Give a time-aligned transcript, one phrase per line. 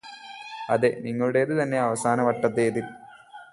[0.69, 2.91] അതെ നിങ്ങളുടേതു തന്നെ അവസാന വട്ടത്തേതില്